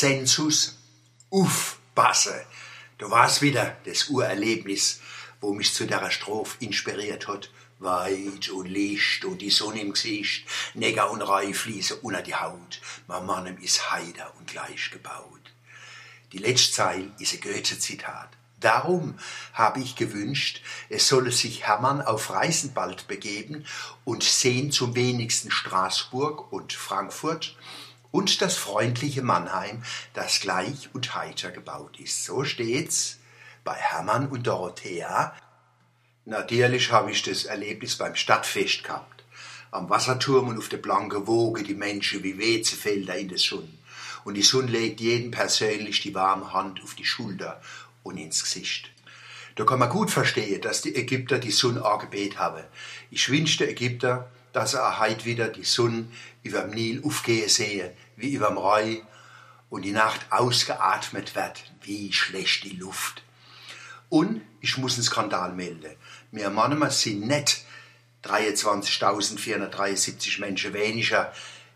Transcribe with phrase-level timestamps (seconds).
[0.00, 0.78] Zensus
[1.28, 2.32] aufpassen.
[2.96, 4.98] Da war's wieder, das Urerlebnis,
[5.42, 7.50] wo mich zu der Strophe inspiriert hat.
[7.80, 12.80] Weit und Licht und die Sonne im Gesicht, Neger und Rei fließen unter die Haut.
[13.08, 15.52] Mein Mann ist heider und gleich gebaut.
[16.32, 18.30] Die letzte Zeile ist ein Goethe-Zitat.
[18.58, 19.18] Darum
[19.52, 23.66] habe ich gewünscht, es solle sich Hermann auf Reisen bald begeben
[24.06, 27.54] und sehen zum wenigsten Straßburg und Frankfurt
[28.10, 29.82] und das freundliche Mannheim,
[30.14, 32.24] das gleich und heiter gebaut ist.
[32.24, 33.18] So steht's
[33.64, 35.34] bei Hermann und Dorothea.
[36.24, 39.24] Natürlich habe ich das Erlebnis beim Stadtfest gehabt.
[39.70, 43.68] Am Wasserturm und auf der blanken Woge die Menschen wie Wezefelder in der Sonne.
[44.24, 47.60] Und die Sonne legt jedem persönlich die warme Hand auf die Schulter
[48.02, 48.90] und ins Gesicht.
[49.56, 52.64] Da kann man gut verstehen, dass die Ägypter die Sonne angebet haben.
[53.10, 56.08] Ich wünschte Ägypter, dass er heute wieder die Sonne
[56.42, 59.02] über dem Nil aufgehen sehe, wie überm Rhein,
[59.68, 63.22] und die Nacht ausgeatmet wird, wie schlecht die Luft.
[64.08, 65.94] Und ich muss einen Skandal melden.
[66.32, 67.64] Wir Mannheim sind nicht
[68.24, 71.32] 23.473 Menschen weniger,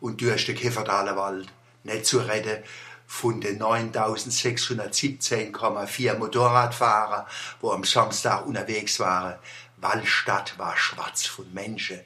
[0.00, 1.46] und durch den Käferdaler Wald.
[1.84, 2.64] Nicht zu retten
[3.06, 7.26] von den 9.617,4 Motorradfahrer,
[7.60, 9.38] wo am Samstag unterwegs waren.
[9.76, 12.00] Waldstadt war schwarz von Menschen.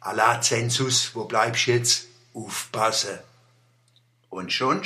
[0.00, 2.06] Allah Zensus, wo bleibst jetzt?
[2.32, 3.18] Aufpassen.
[4.28, 4.82] Und schon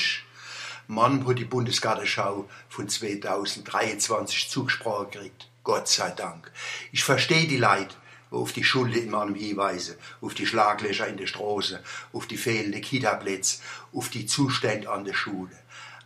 [0.87, 5.49] Mann hat die Bundesgartenschau von 2023 zugesprochen gekriegt.
[5.63, 6.51] Gott sei Dank.
[6.91, 7.95] Ich verstehe die Leute,
[8.31, 11.83] auf die Schule in meinem hinweisen, auf die Schlaglöcher in der Straße,
[12.13, 13.59] auf die fehlenden Kitaplätze,
[13.93, 15.57] auf die Zustände an der Schule.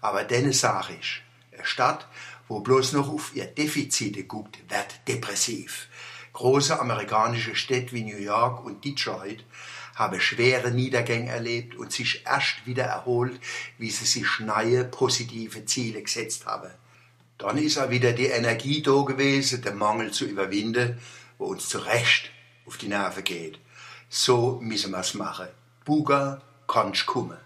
[0.00, 2.06] Aber denen sage ich, eine Stadt,
[2.48, 5.88] wo bloß noch auf ihr Defizite guckt, wird depressiv.
[6.32, 9.44] Große amerikanische Städte wie New York und Detroit
[9.94, 13.40] habe schwere Niedergänge erlebt und sich erst wieder erholt,
[13.78, 16.70] wie sie sich neue positive Ziele gesetzt haben.
[17.38, 20.98] Dann ist auch wieder die Energie da gewesen, den Mangel zu überwinden,
[21.38, 22.30] wo uns zu Recht
[22.66, 23.58] auf die Nerven geht.
[24.08, 25.48] So müssen wir es machen.
[25.84, 27.43] Buga kannst kommen.